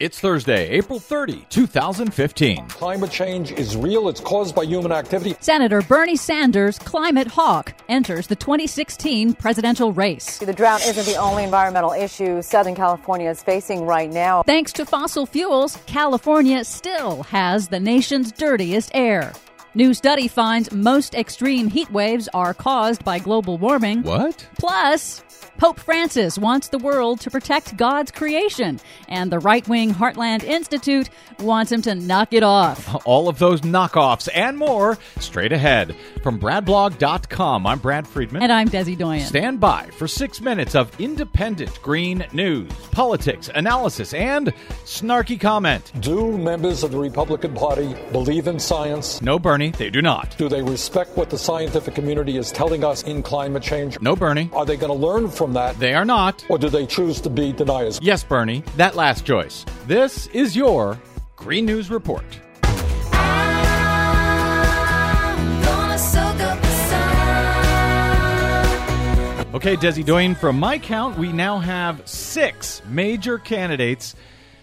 It's 0.00 0.20
Thursday, 0.20 0.68
April 0.68 1.00
30, 1.00 1.46
2015. 1.48 2.68
Climate 2.68 3.10
change 3.10 3.50
is 3.50 3.76
real. 3.76 4.08
It's 4.08 4.20
caused 4.20 4.54
by 4.54 4.62
human 4.62 4.92
activity. 4.92 5.34
Senator 5.40 5.82
Bernie 5.82 6.14
Sanders, 6.14 6.78
climate 6.78 7.26
hawk, 7.26 7.74
enters 7.88 8.28
the 8.28 8.36
2016 8.36 9.34
presidential 9.34 9.92
race. 9.92 10.38
The 10.38 10.52
drought 10.52 10.86
isn't 10.86 11.04
the 11.04 11.16
only 11.16 11.42
environmental 11.42 11.90
issue 11.90 12.42
Southern 12.42 12.76
California 12.76 13.28
is 13.28 13.42
facing 13.42 13.86
right 13.86 14.08
now. 14.08 14.44
Thanks 14.44 14.72
to 14.74 14.86
fossil 14.86 15.26
fuels, 15.26 15.76
California 15.86 16.62
still 16.62 17.24
has 17.24 17.66
the 17.66 17.80
nation's 17.80 18.30
dirtiest 18.30 18.92
air. 18.94 19.32
New 19.74 19.92
study 19.92 20.28
finds 20.28 20.72
most 20.72 21.14
extreme 21.14 21.68
heat 21.68 21.90
waves 21.90 22.28
are 22.32 22.54
caused 22.54 23.04
by 23.04 23.18
global 23.18 23.58
warming. 23.58 24.02
What? 24.02 24.48
Plus, 24.58 25.22
Pope 25.58 25.80
Francis 25.80 26.38
wants 26.38 26.68
the 26.68 26.78
world 26.78 27.20
to 27.20 27.30
protect 27.30 27.76
God's 27.76 28.12
creation, 28.12 28.78
and 29.08 29.30
the 29.32 29.40
right 29.40 29.66
wing 29.68 29.92
Heartland 29.92 30.44
Institute 30.44 31.10
wants 31.40 31.72
him 31.72 31.82
to 31.82 31.96
knock 31.96 32.32
it 32.32 32.44
off. 32.44 32.94
All 33.04 33.28
of 33.28 33.40
those 33.40 33.62
knockoffs 33.62 34.28
and 34.32 34.56
more 34.56 34.96
straight 35.18 35.52
ahead. 35.52 35.96
From 36.22 36.38
BradBlog.com, 36.38 37.66
I'm 37.66 37.80
Brad 37.80 38.06
Friedman. 38.06 38.42
And 38.42 38.52
I'm 38.52 38.68
Desi 38.68 38.96
Doyen. 38.96 39.26
Stand 39.26 39.58
by 39.58 39.86
for 39.98 40.06
six 40.06 40.40
minutes 40.40 40.76
of 40.76 40.98
independent 41.00 41.82
green 41.82 42.24
news, 42.32 42.70
politics, 42.92 43.50
analysis, 43.52 44.14
and 44.14 44.54
snarky 44.84 45.40
comment. 45.40 45.90
Do 45.98 46.38
members 46.38 46.84
of 46.84 46.92
the 46.92 46.98
Republican 46.98 47.54
Party 47.54 47.96
believe 48.12 48.46
in 48.46 48.60
science? 48.60 49.20
No, 49.22 49.40
Bernie, 49.58 49.70
they 49.72 49.90
do 49.90 50.00
not. 50.00 50.36
Do 50.38 50.48
they 50.48 50.62
respect 50.62 51.16
what 51.16 51.30
the 51.30 51.36
scientific 51.36 51.96
community 51.96 52.36
is 52.36 52.52
telling 52.52 52.84
us 52.84 53.02
in 53.02 53.24
climate 53.24 53.60
change? 53.60 54.00
No, 54.00 54.14
Bernie. 54.14 54.48
Are 54.52 54.64
they 54.64 54.76
going 54.76 54.92
to 54.92 55.06
learn 55.06 55.28
from 55.28 55.52
that? 55.54 55.76
They 55.80 55.94
are 55.94 56.04
not. 56.04 56.46
Or 56.48 56.58
do 56.58 56.68
they 56.68 56.86
choose 56.86 57.20
to 57.22 57.28
be 57.28 57.52
deniers? 57.52 57.98
Yes, 58.00 58.22
Bernie, 58.22 58.62
that 58.76 58.94
last 58.94 59.24
choice. 59.26 59.66
This 59.88 60.28
is 60.28 60.54
your 60.54 60.96
Green 61.34 61.66
News 61.66 61.90
Report. 61.90 62.22
Okay, 69.54 69.76
Desi 69.76 70.04
Doyen, 70.04 70.36
from 70.36 70.60
my 70.60 70.78
count, 70.78 71.18
we 71.18 71.32
now 71.32 71.58
have 71.58 72.08
six 72.08 72.80
major 72.86 73.38
candidates 73.38 74.14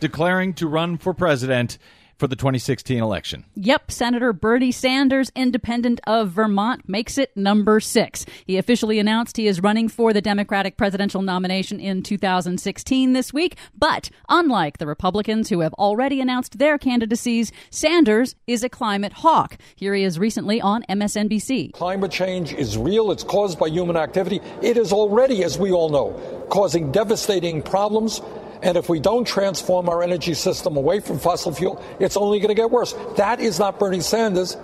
declaring 0.00 0.52
to 0.54 0.66
run 0.66 0.98
for 0.98 1.14
president 1.14 1.78
for 2.20 2.28
the 2.28 2.36
2016 2.36 3.02
election. 3.02 3.46
Yep, 3.56 3.90
Senator 3.90 4.34
Bernie 4.34 4.70
Sanders, 4.70 5.32
independent 5.34 6.00
of 6.06 6.28
Vermont, 6.28 6.86
makes 6.86 7.16
it 7.16 7.34
number 7.34 7.80
six. 7.80 8.26
He 8.44 8.58
officially 8.58 8.98
announced 8.98 9.38
he 9.38 9.46
is 9.46 9.62
running 9.62 9.88
for 9.88 10.12
the 10.12 10.20
Democratic 10.20 10.76
presidential 10.76 11.22
nomination 11.22 11.80
in 11.80 12.02
2016 12.02 13.14
this 13.14 13.32
week, 13.32 13.56
but 13.76 14.10
unlike 14.28 14.76
the 14.76 14.86
Republicans 14.86 15.48
who 15.48 15.60
have 15.60 15.72
already 15.74 16.20
announced 16.20 16.58
their 16.58 16.76
candidacies, 16.76 17.50
Sanders 17.70 18.36
is 18.46 18.62
a 18.62 18.68
climate 18.68 19.14
hawk. 19.14 19.56
Here 19.74 19.94
he 19.94 20.04
is 20.04 20.18
recently 20.18 20.60
on 20.60 20.84
MSNBC. 20.90 21.72
Climate 21.72 22.12
change 22.12 22.52
is 22.52 22.76
real, 22.76 23.10
it's 23.10 23.24
caused 23.24 23.58
by 23.58 23.68
human 23.68 23.96
activity. 23.96 24.40
It 24.60 24.76
is 24.76 24.92
already, 24.92 25.42
as 25.42 25.58
we 25.58 25.72
all 25.72 25.88
know, 25.88 26.46
causing 26.50 26.92
devastating 26.92 27.62
problems 27.62 28.20
and 28.62 28.76
if 28.76 28.88
we 28.88 29.00
don't 29.00 29.26
transform 29.26 29.88
our 29.88 30.02
energy 30.02 30.34
system 30.34 30.76
away 30.76 31.00
from 31.00 31.18
fossil 31.18 31.52
fuel, 31.52 31.82
it's 31.98 32.16
only 32.16 32.38
going 32.38 32.48
to 32.48 32.54
get 32.54 32.70
worse. 32.70 32.94
That 33.16 33.40
is 33.40 33.58
not 33.58 33.78
Bernie 33.78 34.00
Sanders. 34.00 34.56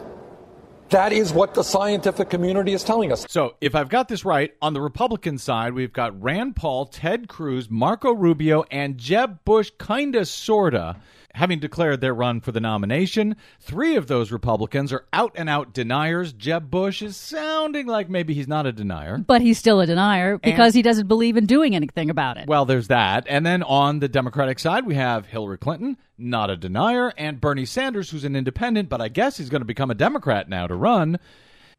That 0.91 1.13
is 1.13 1.33
what 1.33 1.55
the 1.55 1.65
scientific 1.65 2.31
community 2.31 2.73
is 2.73 2.85
telling 2.85 3.11
us. 3.11 3.27
So, 3.29 3.57
if 3.61 3.75
I've 3.75 3.89
got 3.89 4.07
this 4.07 4.25
right, 4.25 4.55
on 4.63 4.73
the 4.73 4.81
Republican 4.81 5.37
side, 5.37 5.75
we've 5.75 5.93
got 5.93 6.21
Rand 6.23 6.55
Paul, 6.55 6.87
Ted 6.87 7.27
Cruz, 7.29 7.69
Marco 7.69 8.13
Rubio, 8.13 8.65
and 8.71 8.97
Jeb 8.97 9.45
Bush, 9.45 9.73
kinda, 9.85 10.25
sorta, 10.25 10.97
having 11.37 11.61
declared 11.61 12.01
their 12.01 12.15
run 12.15 12.41
for 12.41 12.51
the 12.51 12.61
nomination. 12.61 13.37
Three 13.61 13.97
of 13.97 14.07
those 14.07 14.33
Republicans 14.33 14.91
are 14.93 15.05
out 15.13 15.33
and 15.37 15.49
out 15.49 15.75
deniers. 15.75 16.33
Jeb 16.33 16.71
Bush 16.71 17.03
is 17.03 17.17
sounding 17.17 17.87
like 17.87 18.09
maybe 18.09 18.33
he's 18.33 18.49
not 18.49 18.67
a 18.67 18.73
denier. 18.73 19.19
But 19.19 19.43
he's 19.43 19.59
still 19.59 19.81
a 19.81 19.87
denier 19.87 20.39
because 20.39 20.73
and, 20.73 20.75
he 20.75 20.83
doesn't 20.83 21.09
believe 21.09 21.37
in 21.37 21.45
doing 21.45 21.77
anything 21.77 22.09
about 22.09 22.39
it. 22.39 22.49
Well, 22.49 22.65
there's 22.65 22.89
that. 22.89 23.27
And 23.29 23.45
then 23.45 23.63
on 23.63 24.01
the 24.01 24.09
Democratic 24.09 24.59
side, 24.59 24.87
we 24.87 24.95
have 24.95 25.27
Hillary 25.27 25.59
Clinton, 25.59 25.99
not 26.17 26.49
a 26.49 26.57
denier, 26.57 27.13
and 27.19 27.39
Bernie 27.39 27.67
Sanders, 27.67 28.11
who's 28.11 28.25
an 28.25 28.35
independent, 28.35 28.89
but 28.89 29.03
I 29.03 29.09
guess 29.09 29.37
he's 29.37 29.51
going 29.51 29.61
to 29.61 29.67
become 29.67 29.91
a 29.91 29.95
Democrat 29.95 30.49
now 30.49 30.67
to 30.67 30.75
run. 30.75 31.19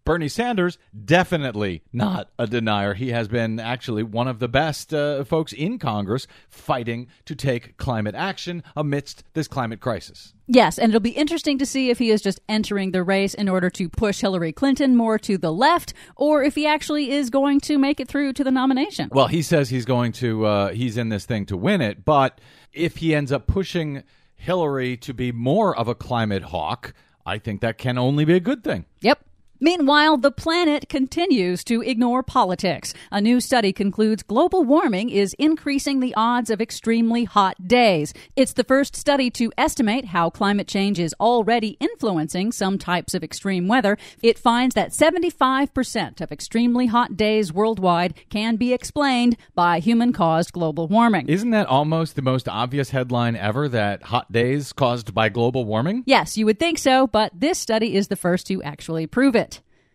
Bernie 0.07 0.29
Sanders, 0.29 0.77
definitely 1.03 1.83
not 1.91 2.29
a 2.39 2.47
denier. 2.47 2.93
He 2.93 3.09
has 3.09 3.27
been 3.27 3.59
actually 3.59 4.03
one 4.03 4.29
of 4.29 4.39
the 4.39 4.47
best 4.47 4.93
uh, 4.93 5.25
folks 5.25 5.51
in 5.51 5.79
Congress 5.79 6.27
fighting 6.49 7.07
to 7.25 7.35
take 7.35 7.75
climate 7.75 8.15
action 8.15 8.63
amidst 8.77 9.25
this 9.33 9.49
climate 9.49 9.81
crisis. 9.81 10.33
Yes, 10.47 10.79
and 10.79 10.91
it'll 10.91 11.01
be 11.01 11.09
interesting 11.09 11.57
to 11.57 11.65
see 11.65 11.89
if 11.89 11.99
he 11.99 12.09
is 12.09 12.21
just 12.21 12.39
entering 12.47 12.91
the 12.91 13.03
race 13.03 13.33
in 13.33 13.49
order 13.49 13.69
to 13.71 13.89
push 13.89 14.21
Hillary 14.21 14.53
Clinton 14.53 14.95
more 14.95 15.19
to 15.19 15.37
the 15.37 15.51
left, 15.51 15.93
or 16.15 16.41
if 16.41 16.55
he 16.55 16.65
actually 16.65 17.11
is 17.11 17.29
going 17.29 17.59
to 17.59 17.77
make 17.77 17.99
it 17.99 18.07
through 18.07 18.31
to 18.31 18.45
the 18.45 18.51
nomination. 18.51 19.09
Well, 19.11 19.27
he 19.27 19.41
says 19.41 19.69
he's 19.69 19.83
going 19.83 20.13
to, 20.13 20.45
uh, 20.45 20.71
he's 20.71 20.95
in 20.95 21.09
this 21.09 21.25
thing 21.25 21.45
to 21.47 21.57
win 21.57 21.81
it, 21.81 22.05
but 22.05 22.39
if 22.71 22.95
he 22.97 23.13
ends 23.13 23.33
up 23.33 23.45
pushing 23.45 24.03
Hillary 24.37 24.95
to 24.95 25.13
be 25.13 25.33
more 25.33 25.77
of 25.77 25.89
a 25.89 25.95
climate 25.95 26.43
hawk, 26.43 26.93
I 27.25 27.39
think 27.39 27.59
that 27.59 27.77
can 27.77 27.97
only 27.97 28.23
be 28.23 28.35
a 28.35 28.39
good 28.39 28.63
thing. 28.63 28.85
Yep. 29.01 29.26
Meanwhile, 29.59 30.17
the 30.17 30.31
planet 30.31 30.87
continues 30.87 31.63
to 31.63 31.81
ignore 31.81 32.21
politics. 32.21 32.93
A 33.11 33.19
new 33.19 33.39
study 33.39 33.73
concludes 33.73 34.21
global 34.21 34.63
warming 34.63 35.09
is 35.09 35.33
increasing 35.39 35.99
the 35.99 36.13
odds 36.15 36.51
of 36.51 36.61
extremely 36.61 37.23
hot 37.23 37.67
days. 37.67 38.13
It's 38.35 38.53
the 38.53 38.63
first 38.63 38.95
study 38.95 39.31
to 39.31 39.51
estimate 39.57 40.05
how 40.05 40.29
climate 40.29 40.67
change 40.67 40.99
is 40.99 41.15
already 41.19 41.75
influencing 41.79 42.51
some 42.51 42.77
types 42.77 43.15
of 43.15 43.23
extreme 43.23 43.67
weather. 43.67 43.97
It 44.21 44.37
finds 44.37 44.75
that 44.75 44.91
75% 44.91 46.21
of 46.21 46.31
extremely 46.31 46.85
hot 46.85 47.17
days 47.17 47.51
worldwide 47.51 48.13
can 48.29 48.57
be 48.57 48.73
explained 48.73 49.37
by 49.55 49.79
human 49.79 50.13
caused 50.13 50.53
global 50.53 50.87
warming. 50.87 51.27
Isn't 51.29 51.51
that 51.51 51.67
almost 51.67 52.15
the 52.15 52.21
most 52.21 52.47
obvious 52.47 52.91
headline 52.91 53.35
ever 53.35 53.67
that 53.69 54.03
hot 54.03 54.31
days 54.31 54.71
caused 54.71 55.15
by 55.15 55.29
global 55.29 55.65
warming? 55.65 56.03
Yes, 56.05 56.37
you 56.37 56.45
would 56.45 56.59
think 56.59 56.77
so, 56.77 57.07
but 57.07 57.31
this 57.33 57.57
study 57.57 57.95
is 57.95 58.07
the 58.09 58.15
first 58.15 58.45
to 58.47 58.61
actually 58.61 59.07
prove 59.07 59.35
it. 59.35 59.46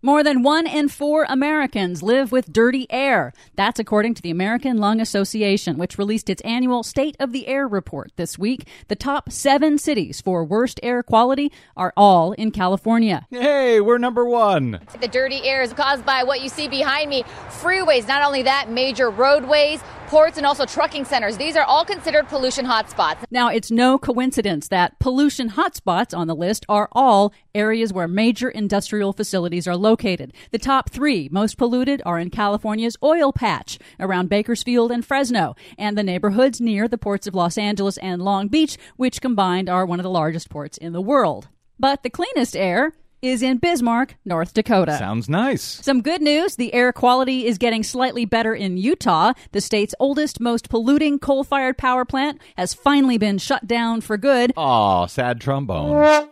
More 0.04 0.24
than 0.24 0.42
one 0.42 0.66
in 0.66 0.88
four 0.88 1.26
Americans 1.28 2.02
live 2.02 2.32
with 2.32 2.52
dirty 2.52 2.88
air. 2.90 3.32
That's 3.54 3.78
according 3.78 4.14
to 4.14 4.22
the 4.22 4.32
American 4.32 4.78
Lung 4.78 5.00
Association, 5.00 5.78
which 5.78 5.96
released 5.96 6.28
its 6.28 6.42
annual 6.42 6.82
State 6.82 7.16
of 7.20 7.30
the 7.30 7.46
Air 7.46 7.68
report 7.68 8.10
this 8.16 8.36
week. 8.36 8.66
The 8.88 8.96
top 8.96 9.30
seven 9.30 9.78
cities 9.78 10.20
for 10.20 10.44
worst 10.44 10.80
air 10.82 11.04
quality 11.04 11.52
are 11.76 11.92
all 11.96 12.32
in 12.32 12.50
California. 12.50 13.28
Hey, 13.30 13.80
we're 13.80 13.98
number 13.98 14.24
one. 14.24 14.80
The 15.00 15.06
dirty 15.06 15.44
air 15.44 15.62
is 15.62 15.72
caused 15.72 16.04
by 16.04 16.24
what 16.24 16.42
you 16.42 16.48
see 16.48 16.66
behind 16.66 17.08
me 17.08 17.22
freeways. 17.50 18.08
Not 18.08 18.24
only 18.24 18.42
that, 18.42 18.68
major 18.68 19.08
roadways, 19.08 19.80
ports, 20.12 20.36
and 20.36 20.44
also 20.44 20.66
trucking 20.66 21.06
centers. 21.06 21.38
These 21.38 21.56
are 21.56 21.64
all 21.64 21.86
considered 21.86 22.28
pollution 22.28 22.66
hotspots. 22.66 23.24
Now, 23.30 23.48
it's 23.48 23.70
no 23.70 23.96
coincidence 23.98 24.68
that 24.68 24.98
pollution 24.98 25.48
hotspots 25.48 26.14
on 26.16 26.26
the 26.26 26.36
list 26.36 26.66
are 26.68 26.90
all 26.92 27.32
areas 27.54 27.94
where 27.94 28.06
major 28.06 28.50
industrial 28.50 29.14
facilities 29.14 29.66
are 29.66 29.74
located. 29.74 30.34
The 30.50 30.58
top 30.58 30.90
three 30.90 31.30
most 31.32 31.56
polluted 31.56 32.02
are 32.04 32.18
in 32.18 32.28
California's 32.28 32.98
oil 33.02 33.32
patch 33.32 33.78
around 33.98 34.28
Bakersfield 34.28 34.92
and 34.92 35.02
Fresno, 35.02 35.56
and 35.78 35.96
the 35.96 36.02
neighborhoods 36.02 36.60
near 36.60 36.88
the 36.88 36.98
ports 36.98 37.26
of 37.26 37.34
Los 37.34 37.56
Angeles 37.56 37.96
and 37.96 38.20
Long 38.20 38.48
Beach, 38.48 38.76
which 38.96 39.22
combined 39.22 39.70
are 39.70 39.86
one 39.86 39.98
of 39.98 40.04
the 40.04 40.10
largest 40.10 40.50
ports 40.50 40.76
in 40.76 40.92
the 40.92 41.00
world. 41.00 41.48
But 41.78 42.02
the 42.02 42.10
cleanest 42.10 42.54
air 42.54 42.92
is 43.22 43.40
in 43.40 43.58
Bismarck, 43.58 44.16
North 44.24 44.52
Dakota. 44.52 44.98
Sounds 44.98 45.28
nice. 45.28 45.62
Some 45.62 46.02
good 46.02 46.20
news 46.20 46.56
the 46.56 46.74
air 46.74 46.92
quality 46.92 47.46
is 47.46 47.56
getting 47.56 47.84
slightly 47.84 48.24
better 48.24 48.52
in 48.52 48.76
Utah. 48.76 49.32
The 49.52 49.60
state's 49.60 49.94
oldest, 50.00 50.40
most 50.40 50.68
polluting 50.68 51.20
coal 51.20 51.44
fired 51.44 51.78
power 51.78 52.04
plant 52.04 52.40
has 52.56 52.74
finally 52.74 53.18
been 53.18 53.38
shut 53.38 53.66
down 53.66 54.00
for 54.00 54.16
good. 54.16 54.52
Aw, 54.56 55.06
sad 55.06 55.40
trombone. 55.40 56.28